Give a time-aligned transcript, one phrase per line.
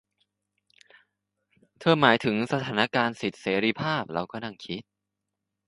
[1.79, 4.81] เธอหมายถึงสถานการณ์สิทธิเสรีภาพ เราก็นั่งคิด